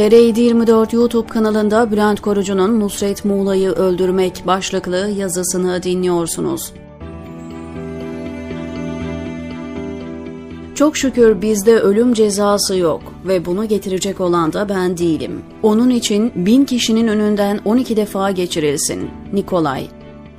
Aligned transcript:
TR724 0.00 0.94
YouTube 0.96 1.28
kanalında 1.28 1.90
Bülent 1.90 2.20
Korucu'nun 2.20 2.80
Nusret 2.80 3.24
Muğla'yı 3.24 3.70
öldürmek 3.70 4.42
başlıklı 4.46 5.10
yazısını 5.16 5.82
dinliyorsunuz. 5.82 6.72
Çok 10.74 10.96
şükür 10.96 11.42
bizde 11.42 11.78
ölüm 11.78 12.14
cezası 12.14 12.76
yok 12.76 13.02
ve 13.26 13.44
bunu 13.44 13.68
getirecek 13.68 14.20
olan 14.20 14.52
da 14.52 14.68
ben 14.68 14.98
değilim. 14.98 15.42
Onun 15.62 15.90
için 15.90 16.32
bin 16.34 16.64
kişinin 16.64 17.08
önünden 17.08 17.60
12 17.64 17.96
defa 17.96 18.30
geçirilsin. 18.30 19.10
Nikolay 19.32 19.88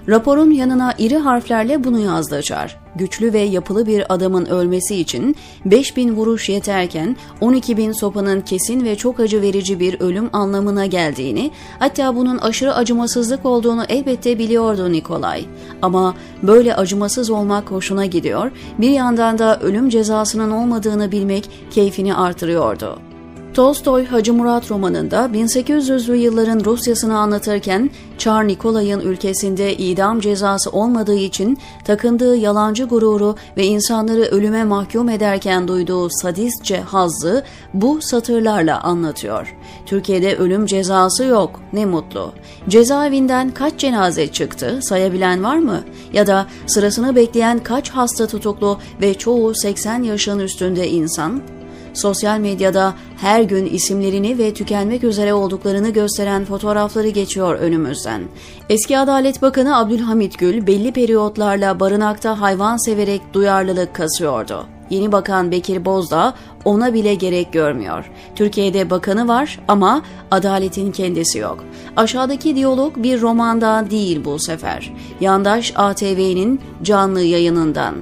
Raporun 0.10 0.52
yanına 0.52 0.94
iri 0.98 1.18
harflerle 1.18 1.84
bunu 1.84 2.00
yazdı 2.00 2.42
Çar. 2.42 2.78
Güçlü 2.96 3.34
ve 3.34 3.40
yapılı 3.40 3.88
bir 3.88 4.14
adamın 4.14 4.46
ölmesi 4.46 4.96
için 4.96 5.36
5000 5.66 6.16
vuruş 6.16 6.50
yeterken 6.50 7.16
12 7.42 7.78
bin 7.78 7.92
sopanın 7.92 8.42
kesin 8.42 8.86
ve 8.86 8.96
çok 8.96 9.20
acı 9.20 9.42
verici 9.42 9.80
bir 9.80 10.00
ölüm 10.00 10.30
anlamına 10.34 10.86
geldiğini, 10.86 11.52
hatta 11.80 12.16
bunun 12.16 12.38
aşırı 12.38 12.76
acımasızlık 12.76 13.46
olduğunu 13.46 13.84
elbette 13.90 14.40
biliyordu 14.40 14.92
Nikolay. 14.92 15.46
Ama 15.82 16.16
böyle 16.44 16.76
acımasız 16.76 17.30
olmak 17.30 17.72
hoşuna 17.72 18.06
gidiyor, 18.06 18.52
bir 18.78 18.90
yandan 18.90 19.38
da 19.38 19.60
ölüm 19.60 19.90
cezasının 19.90 20.52
olmadığını 20.52 21.12
bilmek 21.12 21.50
keyfini 21.72 22.16
artırıyordu. 22.16 23.11
Tolstoy 23.54 24.06
Hacı 24.06 24.34
Murat 24.34 24.72
romanında 24.72 25.26
1800'lü 25.26 26.16
yılların 26.16 26.66
Rusyasını 26.66 27.18
anlatırken 27.18 27.90
Çar 28.18 28.48
Nikolay'ın 28.48 29.00
ülkesinde 29.00 29.78
idam 29.78 30.20
cezası 30.20 30.70
olmadığı 30.70 31.16
için 31.16 31.58
takındığı 31.86 32.36
yalancı 32.36 32.84
gururu 32.84 33.36
ve 33.58 33.66
insanları 33.66 34.22
ölüme 34.22 34.64
mahkum 34.64 35.10
ederken 35.10 35.68
duyduğu 35.68 36.10
sadistçe 36.10 36.82
hazzı 36.82 37.44
bu 37.74 38.02
satırlarla 38.02 38.82
anlatıyor. 38.82 39.56
Türkiye'de 39.86 40.36
ölüm 40.36 40.66
cezası 40.66 41.24
yok, 41.24 41.60
ne 41.74 41.86
mutlu. 41.86 42.34
Cezaevinden 42.70 43.52
kaç 43.52 43.78
cenaze 43.78 44.28
çıktı, 44.28 44.80
sayabilen 44.82 45.44
var 45.44 45.58
mı? 45.58 45.84
Ya 46.14 46.28
da 46.28 46.48
sırasını 46.68 47.16
bekleyen 47.16 47.60
kaç 47.60 47.90
hasta 47.90 48.28
tutuklu 48.28 48.78
ve 49.02 49.14
çoğu 49.14 49.56
80 49.56 50.04
yaşın 50.04 50.40
üstünde 50.40 50.90
insan? 50.90 51.61
Sosyal 51.94 52.40
medyada 52.40 52.94
her 53.18 53.42
gün 53.42 53.66
isimlerini 53.66 54.38
ve 54.38 54.54
tükenmek 54.54 55.04
üzere 55.04 55.34
olduklarını 55.34 55.90
gösteren 55.90 56.46
fotoğrafları 56.46 57.08
geçiyor 57.08 57.56
önümüzden. 57.56 58.22
Eski 58.70 58.98
Adalet 58.98 59.42
Bakanı 59.42 59.78
Abdülhamit 59.78 60.40
Gül 60.40 60.68
belli 60.68 60.92
periyotlarla 60.92 61.80
barınakta 61.80 62.42
hayvan 62.42 62.78
severek 62.86 63.22
duyarlılık 63.34 63.96
kasıyordu. 63.96 64.66
Yeni 64.90 65.12
Bakan 65.12 65.52
Bekir 65.52 65.86
Bozdağ 65.86 66.34
ona 66.66 66.94
bile 66.94 67.16
gerek 67.16 67.54
görmüyor. 67.54 68.12
Türkiye'de 68.36 68.90
bakanı 68.90 69.28
var 69.28 69.60
ama 69.68 70.02
adaletin 70.32 70.92
kendisi 70.92 71.40
yok. 71.40 71.64
Aşağıdaki 71.96 72.56
diyalog 72.56 72.98
bir 72.98 73.22
romandan 73.22 73.92
değil 73.92 74.26
bu 74.26 74.40
sefer. 74.40 74.94
Yandaş 75.22 75.74
ATV'nin 75.76 76.62
canlı 76.84 77.22
yayınından. 77.22 77.96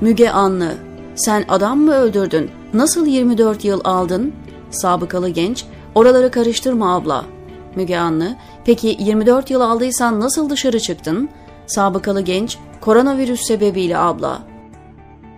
Müge 0.00 0.30
Anlı, 0.30 0.74
sen 1.18 1.44
adam 1.48 1.80
mı 1.80 1.94
öldürdün? 1.94 2.50
Nasıl 2.74 3.06
24 3.06 3.64
yıl 3.64 3.80
aldın? 3.84 4.32
Sabıkalı 4.70 5.28
genç, 5.28 5.64
oraları 5.94 6.30
karıştırma 6.30 6.94
abla. 6.94 7.24
Müge 7.76 7.96
Anlı, 7.98 8.36
peki 8.64 8.96
24 9.00 9.50
yıl 9.50 9.60
aldıysan 9.60 10.20
nasıl 10.20 10.50
dışarı 10.50 10.80
çıktın? 10.80 11.28
Sabıkalı 11.66 12.20
genç, 12.20 12.58
koronavirüs 12.80 13.40
sebebiyle 13.40 13.98
abla. 13.98 14.38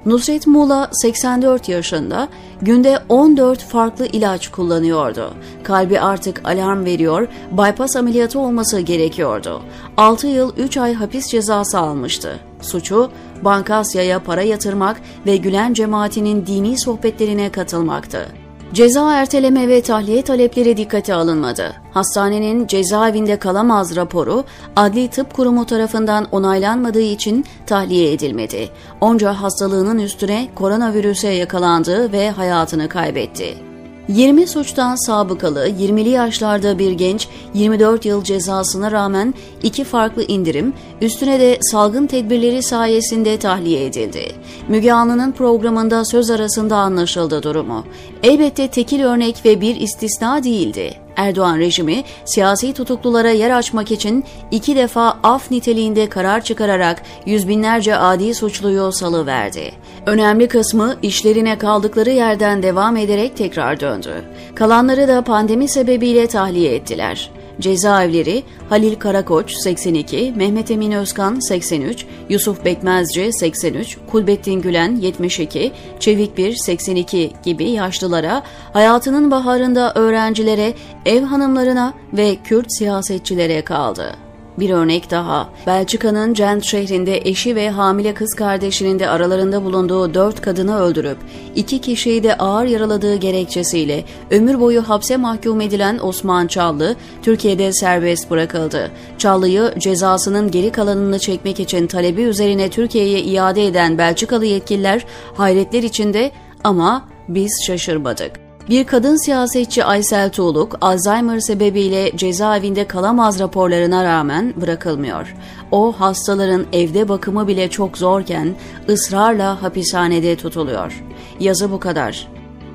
Nusret 0.07 0.47
Muğla 0.47 0.91
84 0.93 1.69
yaşında, 1.69 2.29
günde 2.63 2.99
14 3.09 3.63
farklı 3.63 4.07
ilaç 4.07 4.49
kullanıyordu. 4.49 5.35
Kalbi 5.63 6.01
artık 6.01 6.49
alarm 6.49 6.85
veriyor, 6.85 7.29
bypass 7.53 7.97
ameliyatı 7.97 8.39
olması 8.39 8.81
gerekiyordu. 8.81 9.63
6 9.97 10.27
yıl 10.27 10.57
3 10.57 10.77
ay 10.77 10.95
hapis 10.95 11.27
cezası 11.27 11.79
almıştı. 11.79 12.41
Suçu, 12.61 13.11
Bankasya'ya 13.43 14.23
para 14.23 14.43
yatırmak 14.43 15.01
ve 15.27 15.37
Gülen 15.37 15.75
cemaatinin 15.75 16.47
dini 16.47 16.79
sohbetlerine 16.79 17.53
katılmaktı. 17.53 18.40
Ceza 18.75 19.15
erteleme 19.15 19.69
ve 19.69 19.83
tahliye 19.83 20.23
talepleri 20.23 20.77
dikkate 20.77 21.15
alınmadı. 21.15 21.73
Hastanenin 21.95 22.67
cezaevinde 22.67 23.39
kalamaz 23.39 23.97
raporu 23.97 24.45
Adli 24.77 25.09
Tıp 25.09 25.35
Kurumu 25.35 25.67
tarafından 25.67 26.27
onaylanmadığı 26.33 27.01
için 27.01 27.45
tahliye 27.67 28.13
edilmedi. 28.13 28.69
Onca 29.01 29.33
hastalığının 29.33 29.99
üstüne 29.99 30.49
koronavirüse 30.55 31.29
yakalandı 31.29 32.13
ve 32.13 32.31
hayatını 32.31 32.89
kaybetti. 32.89 33.70
20 34.11 34.47
suçtan 34.47 35.07
sabıkalı 35.07 35.69
20'li 35.69 36.09
yaşlarda 36.09 36.79
bir 36.79 36.93
genç 36.93 37.29
24 37.55 38.05
yıl 38.05 38.25
cezasına 38.25 38.93
rağmen 38.93 39.35
iki 39.63 39.85
farklı 39.85 40.23
indirim, 40.23 40.73
üstüne 41.01 41.41
de 41.41 41.59
salgın 41.63 42.07
tedbirleri 42.07 42.63
sayesinde 42.63 43.39
tahliye 43.39 43.87
edildi. 43.87 44.33
Müge 44.69 44.93
Anlı'nın 44.93 45.33
programında 45.33 46.05
söz 46.05 46.31
arasında 46.31 46.77
anlaşıldı 46.77 47.43
durumu. 47.43 47.85
Elbette 48.23 48.69
tekil 48.69 49.03
örnek 49.03 49.45
ve 49.45 49.61
bir 49.61 49.77
istisna 49.77 50.45
değildi. 50.45 50.95
Erdoğan 51.21 51.59
rejimi 51.59 52.05
siyasi 52.25 52.73
tutuklulara 52.73 53.31
yer 53.31 53.51
açmak 53.51 53.91
için 53.91 54.25
iki 54.51 54.77
defa 54.77 55.19
af 55.23 55.51
niteliğinde 55.51 56.09
karar 56.09 56.45
çıkararak 56.45 57.03
yüz 57.27 57.49
binlerce 57.49 57.97
adi 57.97 58.35
suçluyu 58.35 58.93
salıverdi. 58.93 59.73
Önemli 60.07 60.49
kısmı 60.49 60.97
işlerine 61.03 61.59
kaldıkları 61.59 62.11
yerden 62.11 62.63
devam 62.63 62.97
ederek 62.97 63.37
tekrar 63.37 63.81
döndü. 63.81 64.25
Kalanları 64.55 65.09
da 65.09 65.25
pandemi 65.25 65.69
sebebiyle 65.69 66.27
tahliye 66.27 66.75
ettiler. 66.75 67.31
Cezaevleri 67.61 68.43
Halil 68.69 68.95
Karakoç 68.95 69.53
82, 69.55 70.33
Mehmet 70.37 70.71
Emin 70.71 70.93
Özkan 70.93 71.41
83, 71.41 72.07
Yusuf 72.29 72.65
Bekmezci 72.65 73.33
83, 73.33 73.99
Kulbettin 74.11 74.61
Gülen 74.61 74.97
72, 74.97 75.73
Çevik 76.01 76.39
Bir 76.39 76.57
82 76.57 77.33
gibi 77.45 77.71
yaşlılara, 77.71 78.43
hayatının 78.73 79.31
baharında 79.31 79.93
öğrencilere, 79.95 80.75
ev 81.07 81.23
hanımlarına 81.23 81.95
ve 82.13 82.37
Kürt 82.45 82.67
siyasetçilere 82.69 83.65
kaldı. 83.65 84.30
Bir 84.61 84.71
örnek 84.71 85.11
daha. 85.11 85.49
Belçika'nın 85.67 86.35
Gent 86.35 86.65
şehrinde 86.65 87.19
eşi 87.19 87.57
ve 87.57 87.71
hamile 87.71 88.15
kız 88.15 88.35
kardeşinin 88.35 88.99
de 88.99 89.09
aralarında 89.09 89.65
bulunduğu 89.65 90.15
dört 90.15 90.41
kadını 90.41 90.81
öldürüp 90.81 91.17
iki 91.55 91.81
kişiyi 91.81 92.23
de 92.23 92.39
ağır 92.39 92.65
yaraladığı 92.65 93.17
gerekçesiyle 93.17 94.05
ömür 94.31 94.61
boyu 94.61 94.89
hapse 94.89 95.17
mahkum 95.17 95.61
edilen 95.61 95.99
Osman 95.99 96.47
Çallı, 96.47 96.97
Türkiye'de 97.23 97.73
serbest 97.73 98.31
bırakıldı. 98.31 98.91
Çallı'yı 99.19 99.75
cezasının 99.79 100.51
geri 100.51 100.73
kalanını 100.73 101.19
çekmek 101.19 101.61
için 101.61 101.87
talebi 101.87 102.23
üzerine 102.23 102.71
Türkiye'ye 102.71 103.21
iade 103.21 103.67
eden 103.67 103.99
Belçikalı 103.99 104.47
yetkililer 104.47 105.05
hayretler 105.35 105.83
içinde 105.83 106.31
ama 106.65 107.09
biz 107.29 107.53
şaşırmadık. 107.67 108.50
Bir 108.71 108.85
kadın 108.85 109.17
siyasetçi 109.17 109.85
Aysel 109.85 110.31
Tuğluk, 110.31 110.79
Alzheimer 110.81 111.41
sebebiyle 111.41 112.17
cezaevinde 112.17 112.87
kalamaz 112.87 113.41
raporlarına 113.41 114.05
rağmen 114.05 114.55
bırakılmıyor. 114.61 115.37
O 115.71 115.93
hastaların 115.93 116.67
evde 116.73 117.09
bakımı 117.09 117.49
bile 117.49 117.71
çok 117.71 117.99
zorken 117.99 118.55
ısrarla 118.89 119.63
hapishanede 119.63 120.37
tutuluyor. 120.37 121.05
Yazı 121.41 121.73
bu 121.73 121.81
kadar. 121.81 122.29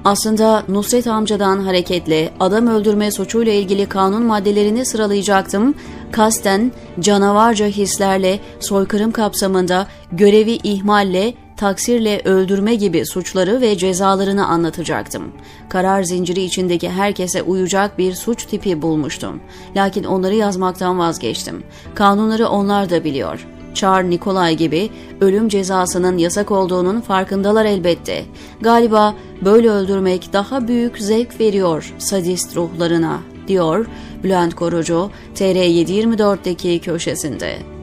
Aslında 0.06 0.64
Nusret 0.68 1.08
amcadan 1.08 1.60
hareketle 1.60 2.32
adam 2.40 2.68
öldürme 2.68 3.12
suçuyla 3.12 3.54
ilgili 3.54 3.86
kanun 3.86 4.24
maddelerini 4.24 4.86
sıralayacaktım. 4.86 5.76
Kasten, 6.12 6.72
canavarca 7.00 7.66
hislerle, 7.66 8.40
soykırım 8.60 9.12
kapsamında, 9.12 9.88
görevi 10.12 10.52
ihmalle, 10.64 11.34
taksirle 11.58 12.22
öldürme 12.26 12.76
gibi 12.76 13.06
suçları 13.06 13.62
ve 13.62 13.78
cezalarını 13.78 14.48
anlatacaktım. 14.48 15.32
Karar 15.70 16.04
zinciri 16.04 16.42
içindeki 16.42 16.90
herkese 16.90 17.42
uyacak 17.42 17.98
bir 17.98 18.14
suç 18.14 18.46
tipi 18.46 18.82
bulmuştum. 18.82 19.40
Lakin 19.76 20.04
onları 20.04 20.36
yazmaktan 20.36 21.00
vazgeçtim. 21.00 21.64
Kanunları 21.96 22.48
onlar 22.48 22.90
da 22.90 23.04
biliyor. 23.04 23.48
Çar 23.74 24.10
Nikolay 24.10 24.56
gibi 24.56 24.90
ölüm 25.22 25.50
cezasının 25.50 26.18
yasak 26.18 26.52
olduğunun 26.52 27.02
farkındalar 27.02 27.66
elbette. 27.66 28.26
Galiba 28.62 29.14
böyle 29.46 29.70
öldürmek 29.70 30.34
daha 30.34 30.68
büyük 30.68 30.98
zevk 30.98 31.40
veriyor 31.40 31.94
sadist 31.98 32.56
ruhlarına, 32.56 33.20
diyor 33.48 33.86
Bülent 34.24 34.56
Korucu 34.56 35.12
TR724'deki 35.36 36.80
köşesinde. 36.80 37.75